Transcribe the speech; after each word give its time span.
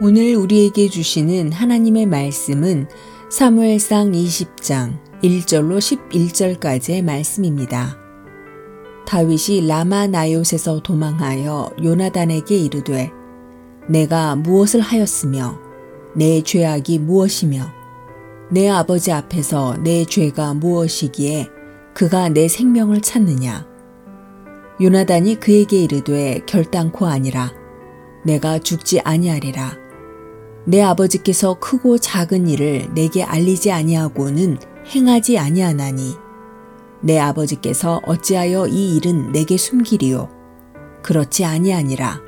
오늘 0.00 0.36
우리에게 0.36 0.88
주시는 0.88 1.50
하나님의 1.50 2.06
말씀은 2.06 2.86
사무엘상 3.30 4.12
20장 4.12 4.96
1절로 5.24 5.80
11절까지의 5.80 7.02
말씀입니다. 7.02 7.98
다윗이 9.08 9.66
라마 9.66 10.06
나요에서 10.06 10.80
도망하여 10.84 11.72
요나단에게 11.82 12.56
이르되 12.56 13.10
내가 13.88 14.36
무엇을 14.36 14.80
하였으며 14.80 15.58
내 16.14 16.42
죄악이 16.42 17.00
무엇이며 17.00 17.68
내 18.52 18.68
아버지 18.68 19.10
앞에서 19.10 19.78
내 19.82 20.04
죄가 20.04 20.54
무엇이기에 20.54 21.48
그가 21.92 22.28
내 22.28 22.46
생명을 22.46 23.00
찾느냐 23.00 23.66
요나단이 24.80 25.40
그에게 25.40 25.82
이르되 25.82 26.42
결단코 26.46 27.06
아니라 27.06 27.52
내가 28.24 28.60
죽지 28.60 29.00
아니하리라 29.00 29.87
내 30.68 30.82
아버지께서 30.82 31.54
크고 31.54 31.96
작은 31.96 32.46
일을 32.46 32.92
내게 32.92 33.22
알리지 33.22 33.72
아니하고는 33.72 34.58
행하지 34.94 35.38
아니하나니 35.38 36.14
내 37.00 37.18
아버지께서 37.18 38.02
어찌하여 38.04 38.66
이 38.66 38.96
일은 38.96 39.32
내게 39.32 39.56
숨기리요? 39.56 40.28
그렇지 41.02 41.46
아니하니라. 41.46 42.20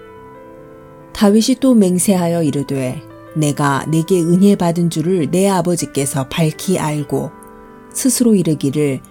다윗이 1.13 1.57
또 1.61 1.75
맹세하여 1.75 2.43
이르되 2.43 3.03
내가 3.37 3.85
내게 3.91 4.23
은혜 4.23 4.57
받은 4.57 4.89
줄을 4.89 5.31
내 5.31 5.47
아버지께서 5.47 6.27
밝히 6.31 6.79
알고 6.79 7.31
스스로 7.93 8.35
이르기를 8.35 9.03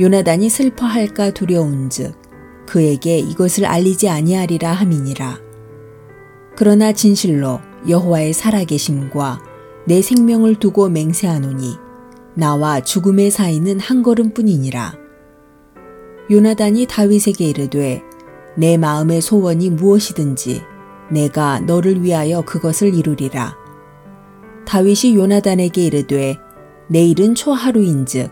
요나단이 0.00 0.50
슬퍼할까 0.50 1.30
두려운즉 1.30 2.66
그에게 2.66 3.20
이것을 3.20 3.66
알리지 3.66 4.08
아니하리라 4.08 4.72
함이니라. 4.72 5.38
그러나 6.56 6.90
진실로 6.90 7.60
여호와의 7.88 8.32
살아계심과 8.32 9.42
내 9.86 10.00
생명을 10.00 10.56
두고 10.56 10.88
맹세하노니 10.88 11.76
나와 12.34 12.80
죽음의 12.80 13.30
사이는 13.30 13.78
한 13.78 14.02
걸음뿐이니라. 14.02 14.94
요나단이 16.30 16.86
다윗에게 16.86 17.44
이르되 17.44 18.02
내 18.56 18.76
마음의 18.76 19.20
소원이 19.20 19.70
무엇이든지 19.70 20.62
내가 21.10 21.60
너를 21.60 22.02
위하여 22.02 22.40
그것을 22.42 22.94
이루리라. 22.94 23.56
다윗이 24.64 25.14
요나단에게 25.14 25.84
이르되 25.84 26.38
내일은 26.88 27.34
초하루인즉 27.34 28.30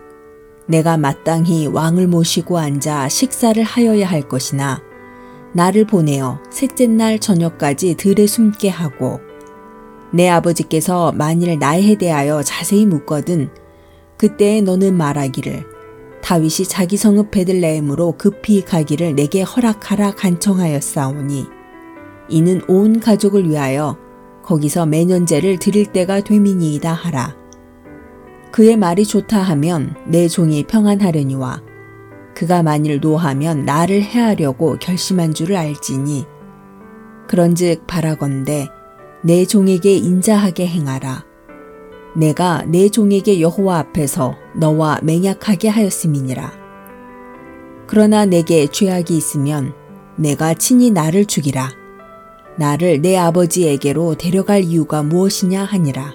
내가 0.67 0.97
마땅히 0.97 1.67
왕을 1.67 2.07
모시고 2.07 2.59
앉아 2.59 3.09
식사를 3.09 3.63
하여야 3.63 4.09
할 4.09 4.23
것이나 4.23 4.81
나를 5.53 5.87
보내어 5.87 6.41
셋째 6.51 6.87
날 6.87 7.19
저녁까지 7.19 7.97
들에 7.97 8.27
숨게 8.27 8.71
하고 8.71 9.21
내 10.13 10.29
아버지께서 10.29 11.13
만일 11.13 11.59
나에 11.59 11.97
대하여 11.97 12.43
자세히 12.43 12.87
묻거든 12.87 13.51
그때에 14.17 14.61
너는 14.61 14.97
말하기를 14.97 15.65
다윗이 16.23 16.67
자기 16.69 16.97
성읍 16.97 17.31
베들레헴으로 17.31 18.17
급히 18.17 18.65
가기를 18.65 19.15
내게 19.15 19.43
허락하라 19.43 20.13
간청하였사오니 20.13 21.47
이는 22.29 22.63
온 22.69 23.01
가족을 23.01 23.49
위하여 23.49 23.99
거기서 24.43 24.87
매년제를 24.87 25.59
드릴 25.59 25.87
때가 25.87 26.21
되미니이다 26.21 26.93
하라. 26.93 27.37
그의 28.51 28.77
말이 28.77 29.05
좋다 29.05 29.41
하면 29.41 29.95
내 30.07 30.29
종이 30.29 30.65
평안하려니와 30.65 31.63
그가 32.35 32.63
만일 32.63 33.01
노하면 33.01 33.65
나를 33.65 34.03
해하려고 34.03 34.77
결심한 34.79 35.33
줄을 35.33 35.57
알지니 35.57 36.27
그런즉 37.29 37.87
바라건대 37.87 38.69
내 39.25 39.45
종에게 39.45 39.95
인자하게 39.95 40.67
행하라. 40.67 41.25
내가 42.17 42.65
내 42.67 42.89
종에게 42.89 43.41
여호와 43.41 43.79
앞에서 43.79 44.35
너와 44.57 44.99
맹약하게 45.03 45.69
하였음이니라. 45.69 46.53
그러나 47.87 48.27
내게 48.27 48.67
죄악이 48.67 49.17
있으면 49.17 49.75
내가 50.17 50.55
친히 50.55 50.91
나를 50.91 51.27
죽이라. 51.27 51.71
나를 52.59 53.01
내 53.01 53.17
아버지에게로 53.17 54.17
데려갈 54.17 54.65
이유가 54.65 55.05
무엇이냐 55.05 55.65
하니라. 55.65 56.15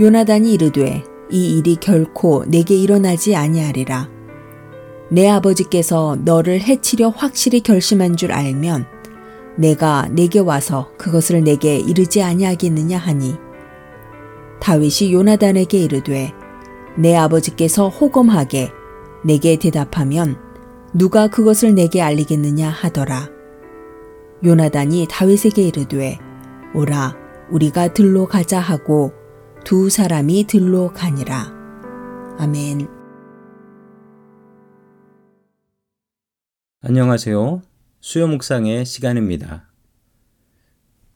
요나단이 0.00 0.52
이르되 0.52 1.04
이 1.30 1.58
일이 1.58 1.76
결코 1.76 2.44
내게 2.46 2.74
일어나지 2.74 3.36
아니하리라. 3.36 4.08
내 5.10 5.28
아버지께서 5.28 6.18
너를 6.24 6.60
해치려 6.60 7.10
확실히 7.10 7.60
결심한 7.60 8.16
줄 8.16 8.32
알면 8.32 8.97
내가 9.58 10.08
내게 10.12 10.38
와서 10.38 10.92
그것을 10.96 11.42
내게 11.42 11.76
이르지 11.76 12.22
아니하겠느냐 12.22 12.96
하니? 12.96 13.34
다윗이 14.60 15.12
요나단에게 15.12 15.78
이르되 15.78 16.32
내 16.96 17.16
아버지께서 17.16 17.88
호검하게 17.88 18.70
내게 19.24 19.56
대답하면 19.56 20.36
누가 20.94 21.28
그것을 21.28 21.74
내게 21.74 22.00
알리겠느냐 22.00 22.70
하더라. 22.70 23.28
요나단이 24.44 25.08
다윗에게 25.10 25.62
이르되 25.62 26.18
오라 26.74 27.16
우리가 27.50 27.92
들로 27.92 28.26
가자 28.26 28.60
하고 28.60 29.12
두 29.64 29.90
사람이 29.90 30.44
들로 30.44 30.92
가니라. 30.92 31.52
아멘. 32.38 32.86
안녕하세요. 36.80 37.67
수요 38.00 38.28
묵상의 38.28 38.84
시간입니다. 38.86 39.68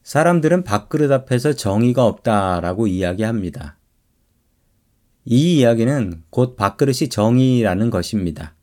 사람들은 0.03 0.65
밥그릇 0.65 1.13
앞에서 1.13 1.53
정의가 1.53 2.05
없다라고 2.05 2.89
이야기합니다. 2.89 3.79
이 5.25 5.59
이야기는 5.59 6.25
곧 6.31 6.57
밥그릇이 6.57 7.09
정의라는 7.09 7.91
것입니다. 7.91 8.57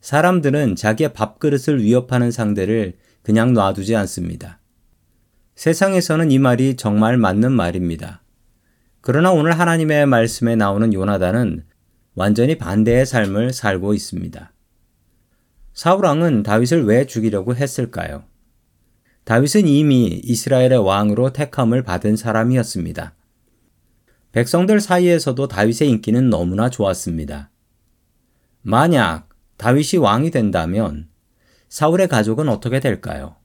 사람들은 0.00 0.74
자기의 0.74 1.12
밥그릇을 1.12 1.80
위협하는 1.80 2.32
상대를 2.32 2.94
그냥 3.22 3.52
놔두지 3.52 3.94
않습니다. 3.94 4.58
세상에서는 5.54 6.32
이 6.32 6.40
말이 6.40 6.74
정말 6.74 7.16
맞는 7.18 7.52
말입니다. 7.52 8.24
그러나 9.00 9.30
오늘 9.30 9.56
하나님의 9.56 10.06
말씀에 10.06 10.56
나오는 10.56 10.92
요나단은 10.92 11.64
완전히 12.16 12.58
반대의 12.58 13.06
삶을 13.06 13.52
살고 13.52 13.94
있습니다. 13.94 14.52
사울 15.74 16.04
왕은 16.04 16.42
다윗을 16.42 16.84
왜 16.84 17.06
죽이려고 17.06 17.54
했을까요? 17.54 18.24
다윗은 19.24 19.66
이미 19.66 20.20
이스라엘의 20.22 20.78
왕으로 20.78 21.32
택함을 21.32 21.82
받은 21.82 22.16
사람이었습니다. 22.16 23.14
백성들 24.32 24.80
사이에서도 24.80 25.48
다윗의 25.48 25.88
인기는 25.88 26.28
너무나 26.28 26.68
좋았습니다. 26.68 27.50
만약 28.62 29.28
다윗이 29.56 29.98
왕이 30.00 30.30
된다면 30.30 31.08
사울의 31.68 32.08
가족은 32.08 32.48
어떻게 32.48 32.80
될까요? 32.80 33.36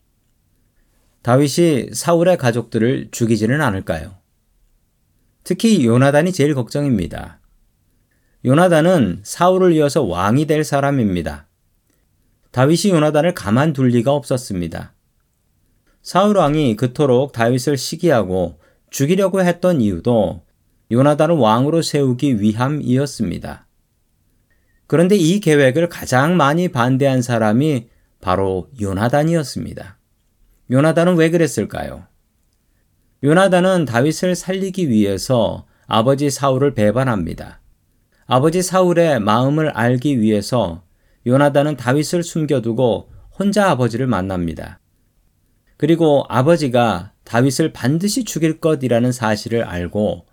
다윗이 1.21 1.93
사울의 1.93 2.37
가족들을 2.37 3.09
죽이지는 3.11 3.61
않을까요? 3.61 4.17
특히 5.43 5.85
요나단이 5.85 6.33
제일 6.33 6.55
걱정입니다. 6.55 7.39
요나단은 8.45 9.21
사울을 9.23 9.73
이어서 9.73 10.03
왕이 10.03 10.45
될 10.45 10.63
사람입니다. 10.63 11.46
다윗이 12.57 12.91
요나단을 12.91 13.35
가만둘 13.35 13.89
리가 13.89 14.11
없었습니다. 14.13 14.95
사울 16.01 16.37
왕이 16.37 16.75
그토록 16.75 17.31
다윗을 17.31 17.77
시기하고 17.77 18.59
죽이려고 18.89 19.43
했던 19.43 19.79
이유도 19.79 20.41
요나단을 20.89 21.35
왕으로 21.35 21.83
세우기 21.83 22.41
위함이었습니다. 22.41 23.67
그런데 24.87 25.15
이 25.15 25.39
계획을 25.39 25.87
가장 25.87 26.35
많이 26.35 26.69
반대한 26.69 27.21
사람이 27.21 27.89
바로 28.21 28.71
요나단이었습니다. 28.81 29.99
요나단은 30.71 31.15
왜 31.15 31.29
그랬을까요? 31.29 32.07
요나단은 33.23 33.85
다윗을 33.85 34.33
살리기 34.33 34.89
위해서 34.89 35.67
아버지 35.85 36.31
사울을 36.31 36.73
배반합니다. 36.73 37.61
아버지 38.25 38.63
사울의 38.63 39.19
마음을 39.19 39.69
알기 39.69 40.19
위해서 40.21 40.86
요나단은 41.27 41.75
다윗을 41.75 42.23
숨겨두고 42.23 43.11
혼자 43.37 43.69
아버지를 43.69 44.07
만납니다. 44.07 44.79
그리고 45.75 46.25
아버지가 46.29 47.11
다윗을 47.25 47.73
반드시 47.73 48.23
죽일 48.23 48.59
것이라는 48.59 49.11
사실을 49.11 49.63
알고 49.63 50.25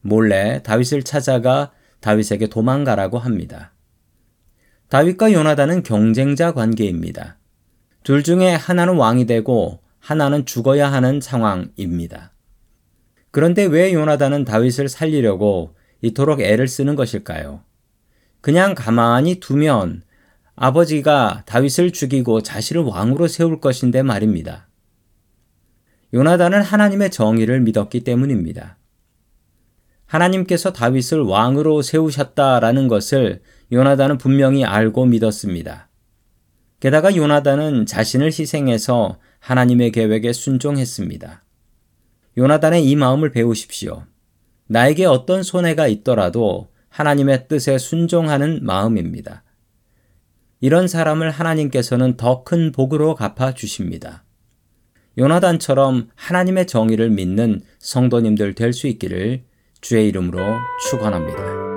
몰래 0.00 0.62
다윗을 0.62 1.02
찾아가 1.02 1.72
다윗에게 2.00 2.46
도망가라고 2.46 3.18
합니다. 3.18 3.72
다윗과 4.88 5.32
요나단은 5.32 5.82
경쟁자 5.82 6.52
관계입니다. 6.52 7.38
둘 8.04 8.22
중에 8.22 8.54
하나는 8.54 8.94
왕이 8.94 9.26
되고 9.26 9.80
하나는 9.98 10.46
죽어야 10.46 10.92
하는 10.92 11.20
상황입니다. 11.20 12.30
그런데 13.32 13.64
왜 13.64 13.92
요나단은 13.92 14.44
다윗을 14.44 14.88
살리려고 14.88 15.74
이토록 16.02 16.40
애를 16.40 16.68
쓰는 16.68 16.94
것일까요? 16.94 17.62
그냥 18.40 18.76
가만히 18.76 19.40
두면 19.40 20.04
아버지가 20.56 21.42
다윗을 21.44 21.92
죽이고 21.92 22.40
자신을 22.40 22.82
왕으로 22.82 23.28
세울 23.28 23.60
것인데 23.60 24.02
말입니다. 24.02 24.68
요나단은 26.14 26.62
하나님의 26.62 27.10
정의를 27.10 27.60
믿었기 27.60 28.00
때문입니다. 28.00 28.78
하나님께서 30.06 30.72
다윗을 30.72 31.20
왕으로 31.20 31.82
세우셨다라는 31.82 32.88
것을 32.88 33.42
요나단은 33.70 34.16
분명히 34.16 34.64
알고 34.64 35.04
믿었습니다. 35.04 35.88
게다가 36.80 37.14
요나단은 37.14 37.84
자신을 37.84 38.28
희생해서 38.28 39.18
하나님의 39.40 39.92
계획에 39.92 40.32
순종했습니다. 40.32 41.44
요나단의 42.38 42.88
이 42.88 42.96
마음을 42.96 43.30
배우십시오. 43.30 44.04
나에게 44.68 45.04
어떤 45.04 45.42
손해가 45.42 45.86
있더라도 45.88 46.68
하나님의 46.88 47.48
뜻에 47.48 47.76
순종하는 47.76 48.60
마음입니다. 48.62 49.42
이런 50.66 50.88
사람을 50.88 51.30
하나님께서는 51.30 52.16
더 52.16 52.42
큰 52.42 52.72
복으로 52.72 53.14
갚아 53.14 53.54
주십니다. 53.54 54.24
요나단처럼 55.16 56.08
하나님의 56.16 56.66
정의를 56.66 57.08
믿는 57.08 57.60
성도님들 57.78 58.54
될 58.54 58.72
수 58.72 58.88
있기를 58.88 59.44
주의 59.80 60.08
이름으로 60.08 60.40
축원합니다. 60.90 61.75